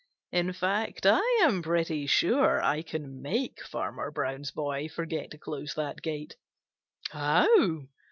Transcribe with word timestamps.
In 0.31 0.51
fact, 0.51 1.05
I 1.05 1.21
am 1.43 1.61
pretty 1.61 2.07
sure 2.07 2.59
I 2.59 2.81
can 2.81 3.21
make 3.21 3.61
Farmer 3.63 4.09
Brown's 4.09 4.49
boy 4.49 4.89
forget 4.89 5.29
to 5.29 5.37
close 5.37 5.75
that 5.75 6.01
gate." 6.01 6.37
"How?" 7.11 7.83